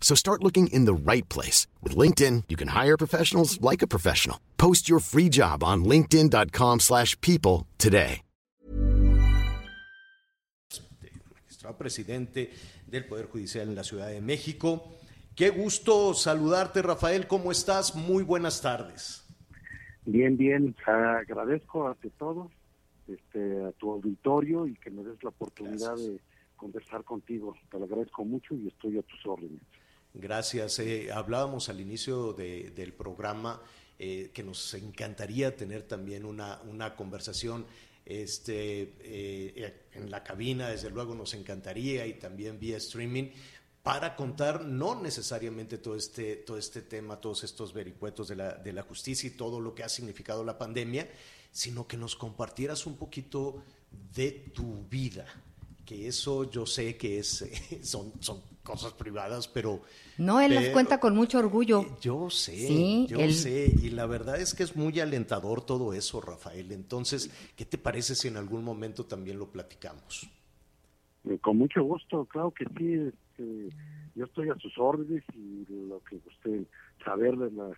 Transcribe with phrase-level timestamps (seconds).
[0.00, 1.66] So start looking in the right place.
[1.82, 4.38] With LinkedIn, you can hire professionals like a professional.
[4.56, 8.22] Post your free job on linkedin.com slash people today.
[11.34, 12.50] Magistrado presidente
[12.86, 14.92] del Poder Judicial en la Ciudad de México.
[15.34, 17.26] Qué gusto saludarte, Rafael.
[17.26, 17.94] ¿Cómo estás?
[17.94, 19.24] Muy buenas tardes.
[20.04, 20.74] Bien, bien.
[20.86, 22.50] Agradezco ante todo
[23.08, 26.20] este, a tu auditorio y que me des la oportunidad de
[26.56, 27.54] conversar contigo.
[27.70, 29.60] Te lo agradezco mucho y estoy a tus órdenes.
[30.14, 30.78] Gracias.
[30.78, 33.60] Eh, hablábamos al inicio del programa
[33.98, 37.66] eh, que nos encantaría tener también una, una conversación
[38.06, 43.30] este, eh, en la cabina, desde luego nos encantaría, y también vía streaming,
[43.82, 48.72] para contar no necesariamente todo este, todo este tema, todos estos vericuetos de la, de
[48.72, 51.08] la justicia y todo lo que ha significado la pandemia,
[51.50, 53.62] sino que nos compartieras un poquito
[54.14, 55.26] de tu vida,
[55.84, 57.44] que eso yo sé que es,
[57.82, 58.12] son
[58.68, 59.80] cosas privadas, pero...
[60.18, 61.80] No, él las cuenta con mucho orgullo.
[61.80, 66.20] Eh, yo sé, yo sé, y la verdad es que es muy alentador todo eso,
[66.20, 66.70] Rafael.
[66.70, 70.28] Entonces, ¿qué te parece si en algún momento también lo platicamos?
[71.24, 72.92] Eh, con mucho gusto, claro que sí.
[72.92, 73.74] Este,
[74.14, 76.66] yo estoy a sus órdenes y lo que usted
[77.02, 77.70] saber de la,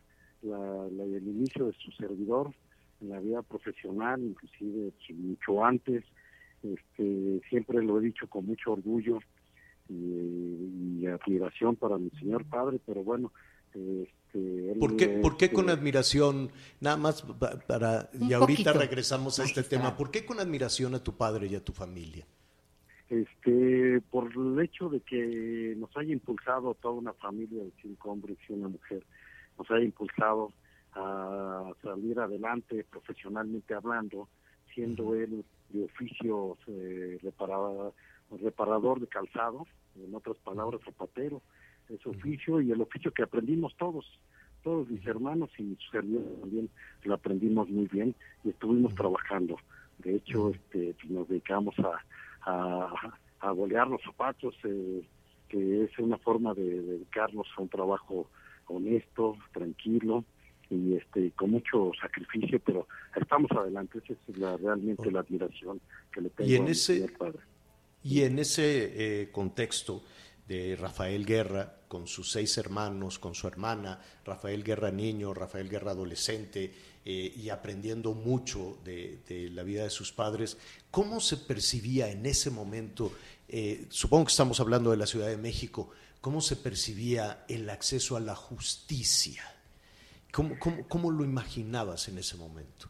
[0.43, 2.53] la, el inicio de su servidor,
[3.01, 6.05] en la vida profesional, inclusive mucho antes.
[6.63, 9.21] Este, siempre lo he dicho con mucho orgullo
[9.89, 9.95] y,
[11.13, 13.33] admiración para mi señor padre, pero bueno.
[13.75, 16.51] Este, ¿Por, qué, ¿Por qué con este, admiración?
[16.81, 17.23] Nada más
[17.67, 18.11] para...
[18.19, 19.97] y ahorita regresamos a este tema.
[19.97, 22.27] ¿Por qué con admiración a tu padre y a tu familia?
[23.09, 28.39] Este, por el hecho de que nos haya impulsado toda una familia de cinco hombres
[28.49, 29.05] y una mujer,
[29.59, 30.53] nos haya impulsado
[30.93, 34.29] a salir adelante profesionalmente hablando,
[34.73, 37.95] siendo él de oficio eh, reparador,
[38.39, 41.43] reparador de calzado, en otras palabras zapatero,
[41.89, 44.07] ese oficio y el oficio que aprendimos todos,
[44.63, 46.71] todos mis hermanos y sus hermanos también
[47.03, 48.15] lo aprendimos muy bien
[48.45, 49.57] y estuvimos trabajando.
[49.99, 52.95] De hecho, este, nos dedicamos a, a,
[53.41, 55.03] a bolear los zapatos, eh,
[55.49, 58.31] que es una forma de dedicarnos a un trabajo
[58.67, 60.25] honesto, tranquilo,
[60.71, 62.87] y este con mucho sacrificio, pero
[63.21, 63.99] estamos adelante.
[63.99, 65.81] Esa es la, realmente la admiración
[66.13, 67.41] que le tengo y en ese, padre.
[68.03, 70.03] Y en ese eh, contexto
[70.49, 75.93] de Rafael Guerra, con sus seis hermanos, con su hermana, Rafael Guerra niño, Rafael Guerra
[75.93, 76.75] adolescente,
[77.05, 80.59] eh, y aprendiendo mucho de, la vida de sus padres,
[80.91, 83.13] ¿cómo se percibía en ese momento,
[83.49, 85.91] eh, supongo que estamos hablando de la Ciudad de México,
[86.21, 89.43] cómo se percibía el acceso a la justicia?
[90.31, 90.57] ¿Cómo,
[90.89, 92.90] cómo, lo imaginabas en ese momento?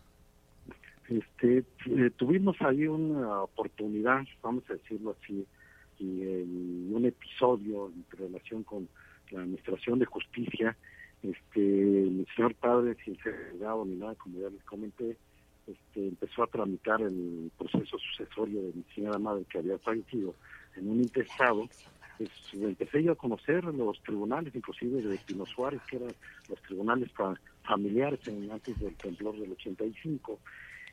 [1.11, 5.45] Este, eh, tuvimos ahí una oportunidad, vamos a decirlo así,
[5.99, 8.89] y en un episodio en relación con
[9.31, 10.77] la administración de justicia,
[11.23, 15.17] este, mi señor padre, sin ser juzgado ni nada, como ya les comenté,
[15.67, 20.35] este, empezó a tramitar el proceso sucesorio de mi señora madre que había fallecido
[20.77, 21.69] en un intestado
[22.21, 26.13] pues empecé yo a conocer los tribunales, inclusive de Pino Suárez, que eran
[26.51, 27.11] los tribunales
[27.63, 30.39] familiares en, antes del temblor del 85.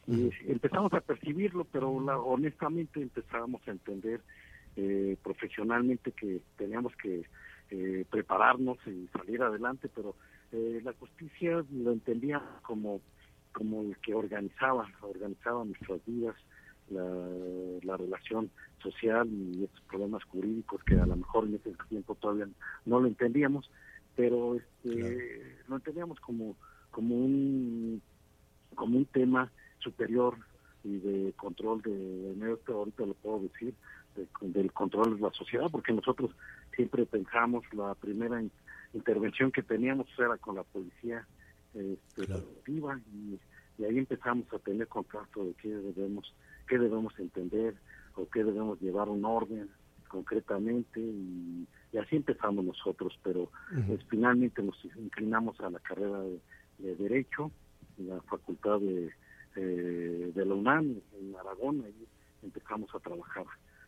[0.07, 4.21] Y empezamos a percibirlo, pero honestamente empezábamos a entender
[4.77, 7.25] eh, profesionalmente que teníamos que
[7.71, 10.15] eh, prepararnos y salir adelante, pero
[10.53, 13.01] eh, la justicia lo entendía como,
[13.51, 16.35] como el que organizaba, organizaba nuestras vidas,
[16.89, 17.03] la,
[17.83, 18.49] la relación
[18.81, 22.47] social y estos problemas jurídicos que a lo mejor en ese tiempo todavía
[22.85, 23.69] no lo entendíamos,
[24.15, 26.55] pero este, lo entendíamos como,
[26.91, 28.01] como un
[28.75, 29.51] como un tema
[29.89, 30.37] superior
[30.83, 31.91] y de control de,
[32.35, 33.73] de ahorita lo puedo decir,
[34.41, 36.31] del control de la sociedad, porque nosotros
[36.75, 38.41] siempre pensamos la primera
[38.93, 41.27] intervención que teníamos era con la policía
[41.73, 42.33] este,
[42.67, 42.79] y,
[43.77, 46.33] y, ahí empezamos a tener contacto de qué debemos,
[46.67, 47.75] qué debemos entender,
[48.17, 49.69] o qué debemos llevar un orden
[50.07, 51.67] concretamente y,
[51.97, 53.49] así empezamos nosotros, pero
[53.87, 56.39] pues, finalmente nos inclinamos a la carrera de,
[56.77, 57.51] Derecho
[57.97, 59.11] en la Facultad de,
[59.57, 63.45] eh, de la UNAM en Aragón, y empezamos a trabajar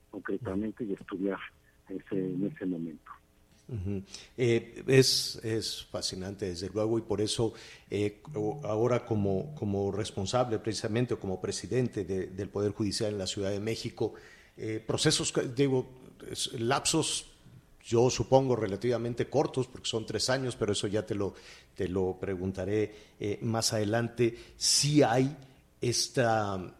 [0.10, 1.40] concretamente y estudiar
[1.88, 3.12] ese, en ese momento.
[4.36, 7.54] Eh, es, es, fascinante, desde luego, y por eso
[7.90, 8.22] eh,
[8.64, 13.60] ahora como, como responsable precisamente o como presidente del Poder Judicial en la Ciudad de
[13.60, 14.14] México,
[14.58, 15.88] eh, procesos, digo,
[16.58, 17.32] lapsos,
[17.84, 21.36] yo supongo relativamente cortos, porque son tres años, pero eso ya te lo,
[21.76, 22.94] te lo preguntaré
[23.42, 25.36] más adelante, si hay
[25.82, 26.22] este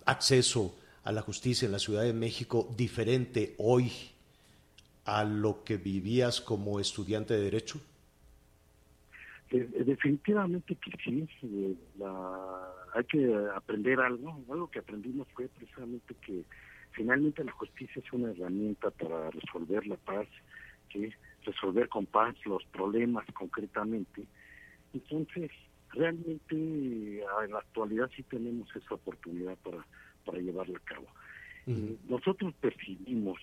[0.06, 3.92] acceso a la justicia en la Ciudad de México diferente hoy
[5.06, 7.80] a lo que vivías como estudiante de Derecho?
[9.52, 11.28] Eh, eh, definitivamente que sí.
[11.42, 11.76] Eh,
[12.94, 14.40] hay que aprender algo.
[14.50, 16.44] Algo que aprendimos fue precisamente que
[16.92, 20.28] finalmente la justicia es una herramienta para resolver la paz,
[21.44, 24.26] resolver con paz los problemas concretamente.
[24.94, 25.52] Entonces,
[25.92, 29.86] realmente en la actualidad sí tenemos esa oportunidad para,
[30.26, 31.08] para llevarla a cabo.
[32.08, 33.40] nosotros percibimos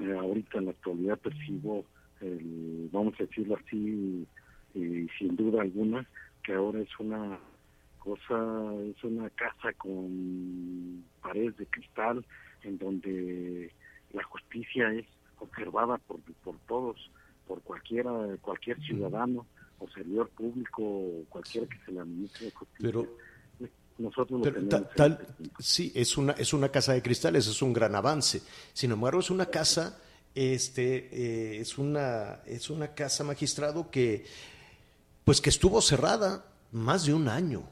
[0.00, 1.84] eh, ahorita en la actualidad percibo,
[2.20, 4.26] el, vamos a decirlo así,
[4.74, 6.06] eh, sin duda alguna,
[6.44, 7.38] que ahora es una
[7.98, 12.24] cosa, es una casa con paredes de cristal
[12.62, 13.72] en donde
[14.12, 15.06] la justicia es
[15.40, 17.10] observada por, por todos,
[17.46, 18.10] por cualquiera,
[18.40, 19.46] cualquier ciudadano
[19.78, 22.78] o servidor público o cualquiera que se le administre justicia.
[22.80, 23.06] Pero
[23.98, 24.42] nosotros
[24.94, 25.18] tal,
[25.58, 28.42] sí, es una, es una casa de cristales, es un gran avance.
[28.72, 30.00] Sin embargo, es una casa,
[30.34, 34.24] este, eh, es una, es una casa magistrado que,
[35.24, 37.64] pues que estuvo cerrada más de un año.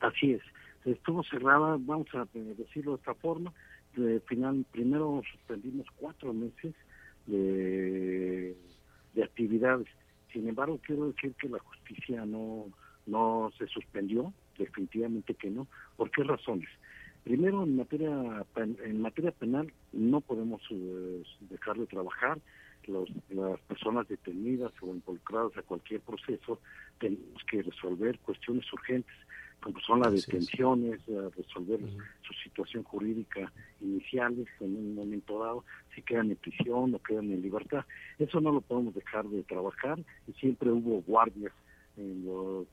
[0.00, 0.42] Así es,
[0.84, 3.52] estuvo cerrada, vamos a decirlo de esta forma.
[3.96, 6.74] De final, primero suspendimos cuatro meses
[7.26, 8.56] de,
[9.18, 9.88] de actividades.
[10.32, 12.66] Sin embargo, quiero decir que la justicia no
[13.06, 15.66] no se suspendió, definitivamente que no.
[15.96, 16.68] ¿Por qué razones?
[17.24, 18.44] Primero, en materia
[18.84, 22.38] en materia penal no podemos eh, dejar de trabajar.
[22.86, 26.60] las personas detenidas o involucradas a cualquier proceso
[27.00, 29.16] tenemos que resolver cuestiones urgentes,
[29.60, 31.00] como son las detenciones,
[31.36, 31.80] resolver
[32.22, 35.64] su situación jurídica iniciales en un momento dado,
[35.94, 37.84] si quedan en prisión o quedan en libertad.
[38.18, 41.52] Eso no lo podemos dejar de trabajar y siempre hubo guardias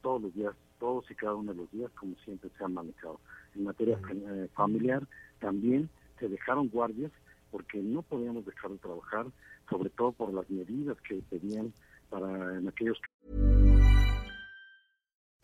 [0.01, 3.19] todos los días, todos y cada uno de los días, como siempre se han manejado.
[3.55, 5.07] En materia eh, familiar
[5.39, 5.89] también
[6.19, 7.11] se dejaron guardias
[7.51, 9.27] porque no podíamos dejar de trabajar,
[9.69, 11.73] sobre todo por las medidas que pedían
[12.09, 12.99] para en aquellos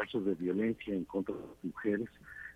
[0.00, 2.08] Casos de violencia en contra de las mujeres,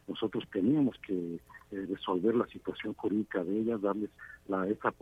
[0.09, 1.35] nosotros teníamos que
[1.73, 4.09] eh, resolver la situación jurídica de ellas, darles
[4.49, 4.95] la, esa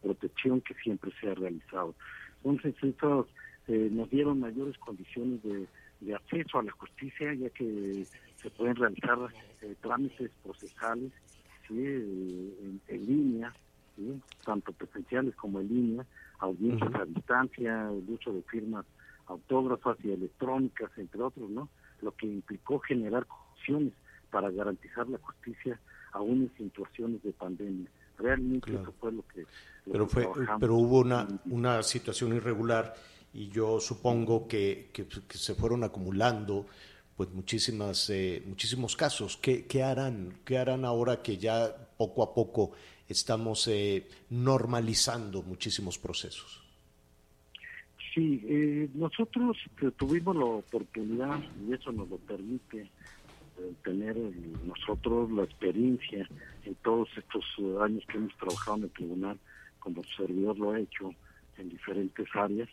[0.00, 1.96] protección que siempre se ha realizado.
[2.44, 3.26] Entonces, estos
[3.66, 5.66] eh, nos dieron mayores condiciones de,
[6.14, 8.06] acceso a la justicia, ya que
[8.36, 9.18] se pueden realizar
[9.62, 11.10] eh, trámites procesales
[11.68, 13.52] en, línea,
[14.44, 16.06] tanto presenciales como en línea,
[16.38, 18.86] audiencias a distancia, el uso de firmas
[19.26, 21.68] autógrafas y electrónicas, entre otros, ¿no?
[22.02, 23.92] Lo que implicó generar condiciones
[24.30, 25.80] para garantizar la justicia
[26.12, 27.88] aún en situaciones de pandemia.
[28.18, 29.46] Realmente eso fue lo que...
[29.90, 30.28] pero, fue,
[30.58, 32.94] pero hubo una, una situación irregular
[33.32, 36.66] y yo supongo que, que, se fueron acumulando
[37.16, 39.36] pues muchísimas eh, muchísimos casos.
[39.36, 42.72] ¿Qué, ¿Qué, harán qué harán ahora que ya poco a poco
[43.08, 46.67] estamos eh, normalizando muchísimos procesos
[48.14, 49.56] sí eh, nosotros
[49.96, 52.90] tuvimos la oportunidad y eso nos lo permite
[53.82, 54.16] tener
[54.64, 56.28] nosotros la experiencia
[56.64, 59.38] en todos estos eh, años que hemos trabajado en el tribunal,
[59.78, 61.14] como servidor lo ha hecho
[61.56, 62.68] en diferentes áreas,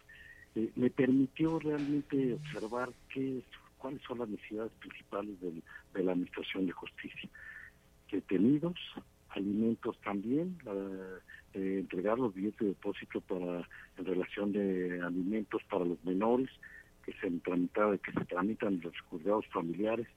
[0.55, 3.41] eh, me permitió realmente observar qué,
[3.77, 7.29] cuáles son las necesidades principales de la Administración de Justicia.
[8.11, 8.75] Detenidos,
[9.35, 10.57] alimentos también,
[11.53, 16.49] eh, entregar los billetes de depósito para en relación de alimentos para los menores
[17.05, 20.07] que se tramitan, que se tramitan los juzgados familiares,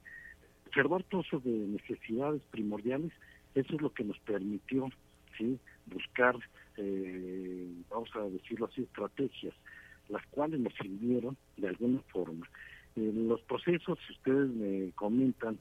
[0.67, 3.11] observar todos esos de necesidades primordiales,
[3.55, 4.89] eso es lo que nos permitió
[5.37, 6.35] sí buscar,
[6.77, 9.53] eh, vamos a decirlo así, estrategias,
[10.09, 12.47] las cuales nos sirvieron de alguna forma.
[12.95, 15.57] En los procesos, si ustedes me comentan,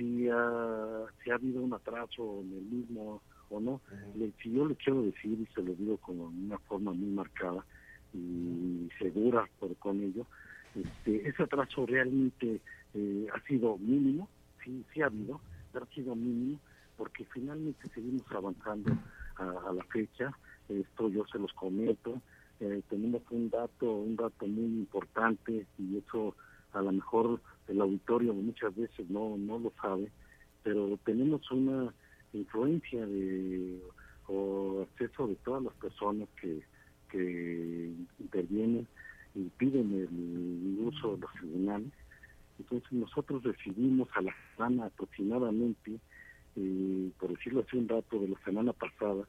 [0.00, 3.80] si ha, si ha habido un atraso en el mismo o no.
[4.42, 7.64] si yo le quiero decir, y se lo digo con una forma muy marcada
[8.14, 10.26] y segura por con ello,
[10.74, 12.60] este, ese atraso realmente
[12.94, 14.28] eh, ha sido mínimo,
[14.64, 15.40] sí, sí ha habido,
[15.72, 16.58] pero ha sido mínimo,
[16.96, 18.96] porque finalmente seguimos avanzando
[19.36, 20.32] a, la fecha,
[20.68, 22.22] esto yo se los comento,
[22.60, 26.36] eh, tenemos un dato, un dato muy importante y eso
[26.72, 30.10] a lo mejor el auditorio muchas veces no, no lo sabe,
[30.62, 31.92] pero tenemos una
[32.32, 33.80] influencia de
[34.32, 36.62] o acceso de todas las personas que,
[37.10, 38.86] que intervienen
[39.34, 41.90] y piden el uso de los tribunales.
[42.58, 45.98] Entonces nosotros recibimos a la semana aproximadamente,
[46.56, 49.26] eh, por decirlo así un dato de la semana pasada,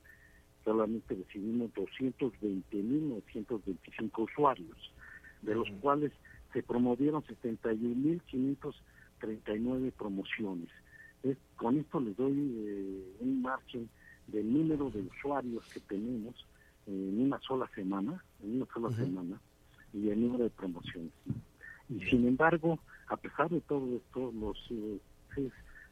[0.64, 4.94] solamente recibimos 220.925 usuarios,
[5.42, 6.12] de los cuales
[6.54, 10.70] se promovieron 71.539 promociones.
[11.56, 13.90] con esto les doy eh, un margen
[14.28, 16.48] del número de usuarios que tenemos
[16.88, 19.40] en una sola semana, en una sola semana,
[19.94, 21.12] y el número de promociones.
[21.90, 25.00] Y sin embargo, a pesar de todo esto, los eh,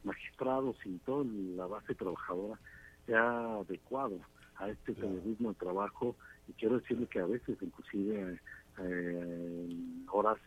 [0.03, 1.25] magistrados y toda
[1.55, 2.59] la base trabajadora
[3.05, 4.19] se ha adecuado
[4.57, 6.15] a este periodismo de trabajo
[6.47, 8.39] y quiero decirle que a veces inclusive
[8.81, 9.69] eh,
[10.12, 10.38] horas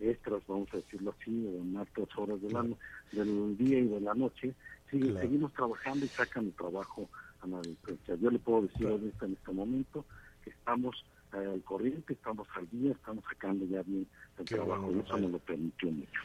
[0.00, 2.76] extras, vamos a decirlo así, o en altas horas del, año,
[3.12, 4.54] del día y de la noche,
[4.90, 7.08] seguimos trabajando y sacan el trabajo
[7.40, 8.14] a la distancia.
[8.16, 10.04] Yo le puedo decir ahorita en este momento
[10.44, 14.06] que estamos eh, al corriente, estamos al día, estamos sacando ya bien
[14.38, 16.20] el trabajo y eso nos lo permitió mucho.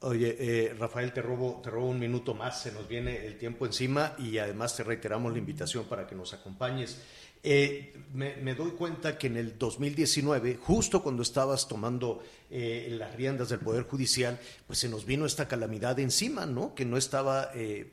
[0.00, 3.64] Oye, eh, Rafael, te robo, te robo un minuto más, se nos viene el tiempo
[3.64, 7.00] encima y además te reiteramos la invitación para que nos acompañes.
[7.42, 13.48] Eh, me, doy cuenta que en el 2019, justo cuando estabas tomando eh, las riendas
[13.48, 16.74] del Poder Judicial, pues se nos vino esta calamidad encima, ¿no?
[16.74, 17.52] Que no estaba,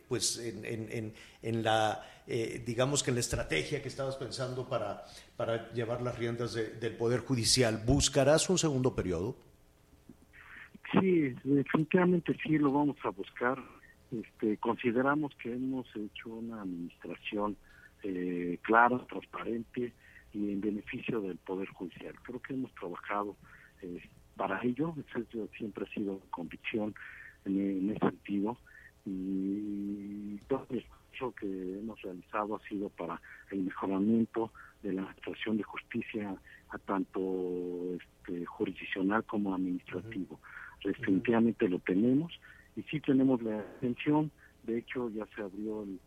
[0.10, 2.06] pues, en, en, la,
[2.66, 5.06] digamos que en la estrategia que estabas pensando para,
[5.38, 7.82] para llevar las riendas del Poder Judicial.
[7.86, 9.36] ¿Buscarás un segundo periodo?
[11.00, 13.58] Sí, definitivamente sí lo vamos a buscar.
[14.12, 17.58] Este, consideramos que hemos hecho una administración
[18.04, 19.92] eh, clara, transparente
[20.34, 22.14] y en beneficio del Poder Judicial.
[22.22, 23.36] Creo que hemos trabajado
[23.82, 24.02] eh,
[24.36, 26.94] para ello, eso siempre ha sido convicción
[27.46, 28.58] en, ese sentido
[29.06, 33.22] y todo el esfuerzo que hemos realizado ha sido para
[33.52, 36.36] el mejoramiento de la administración de justicia
[36.70, 37.20] a tanto
[37.96, 40.40] este, jurisdiccional como administrativo
[40.84, 42.34] definitivamente lo tenemos
[42.76, 44.32] y sí tenemos la atención,
[44.64, 46.00] de hecho ya se abrió el,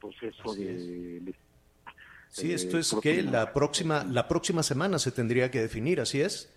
[0.00, 1.34] proceso de,
[2.28, 6.54] Sí, esto es que la próxima la próxima semana se tendría que definir, ¿así es?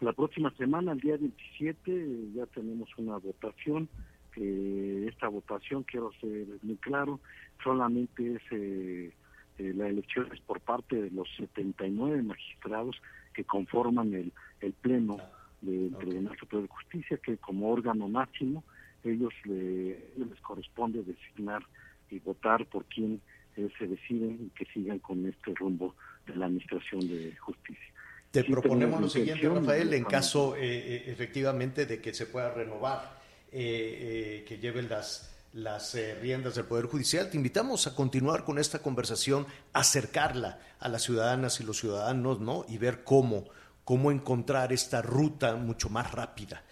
[0.00, 3.88] La próxima semana, el día 27, ya tenemos una votación,
[4.32, 7.18] que esta votación, quiero ser muy claro,
[7.64, 9.10] solamente es eh,
[9.58, 12.96] eh, la elección es por parte de los 79 magistrados
[13.32, 15.18] que conforman el, el Pleno
[15.60, 18.64] del Tribunal Superior de Justicia, que como órgano máximo
[19.04, 21.62] ellos les corresponde designar
[22.10, 23.20] y votar por quien
[23.56, 25.94] eh, se deciden y que sigan con este rumbo
[26.26, 27.86] de la Administración de Justicia.
[28.30, 33.16] Te proponemos lo siguiente, Rafael, en caso eh, eh, efectivamente de que se pueda renovar,
[33.50, 39.46] que lleven las, las riendas del Poder Judicial, te invitamos a continuar con esta conversación,
[39.72, 42.66] acercarla a las ciudadanas y los ciudadanos, ¿no?
[42.68, 43.46] Y ver cómo
[43.86, 46.64] cómo encontrar esta ruta mucho más rápida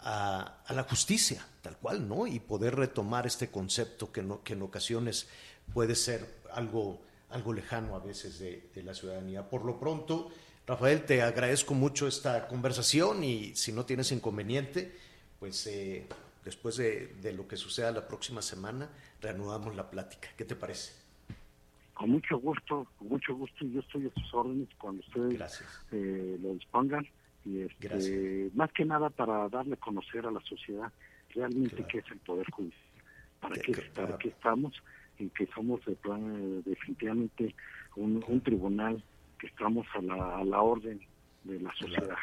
[0.00, 2.26] a, la justicia, tal cual, ¿no?
[2.26, 5.28] Y poder retomar este concepto que, no, que en ocasiones
[5.72, 9.48] puede ser algo, algo lejano a veces de, la ciudadanía.
[9.48, 10.28] Por lo pronto,
[10.66, 14.92] Rafael, te agradezco mucho esta conversación y si no tienes inconveniente,
[15.38, 16.08] pues eh,
[16.44, 20.30] después de, de lo que suceda la próxima semana, reanudamos la plática.
[20.36, 21.05] ¿Qué te parece?
[21.96, 26.38] Con mucho gusto, con mucho gusto, y yo estoy a sus órdenes cuando ustedes eh,
[26.42, 27.06] lo dispongan.
[27.46, 30.92] Y este, más que nada para darle a conocer a la sociedad
[31.34, 32.82] realmente qué es el Poder Judicial,
[33.40, 34.74] para qué, para qué estamos
[35.18, 37.54] y que somos plan, definitivamente
[37.94, 39.02] un, tribunal
[39.38, 41.00] que estamos a la, a la orden
[41.44, 42.16] de la sociedad.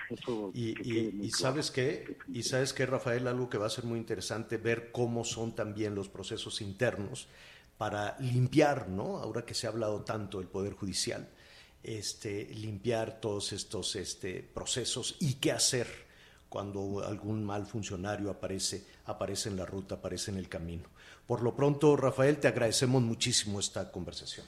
[0.53, 4.91] y, sabes qué, y sabes qué, Rafael, algo que va a ser muy interesante ver
[4.91, 7.27] cómo son también los procesos internos
[7.77, 9.17] para limpiar, ¿no?
[9.17, 11.27] Ahora que se ha hablado tanto del Poder Judicial,
[11.83, 15.87] este, limpiar todos estos este, procesos y qué hacer
[16.49, 20.83] cuando algún mal funcionario aparece, aparece en la ruta, aparece en el camino.
[21.25, 24.45] Por lo pronto, Rafael, te agradecemos muchísimo esta conversación.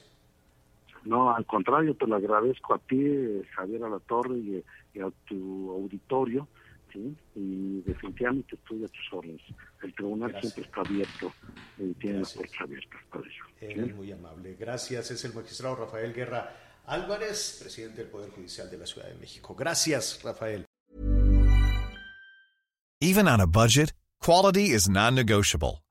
[1.04, 4.64] No, al contrario, te lo agradezco a ti, Javier Alatorre, y,
[4.94, 6.48] y a tu auditorio.
[7.34, 9.42] Y definitivamente estoy a tus órdenes.
[9.82, 11.32] El tribunal siempre está abierto
[11.78, 13.44] y tiene las puertas abiertas para ello.
[13.60, 14.56] Eres muy amable.
[14.58, 15.10] Gracias.
[15.10, 19.54] Es el magistrado Rafael Guerra Álvarez, presidente del Poder Judicial de la Ciudad de México.
[19.54, 20.64] Gracias, Rafael.
[23.00, 25.85] Even on a budget, quality is non-negotiable.